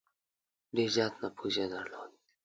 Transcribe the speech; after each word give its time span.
ډېر 0.75 0.89
زیات 0.95 1.13
نفوذ 1.21 1.55
یې 1.61 1.67
درلود. 1.73 2.11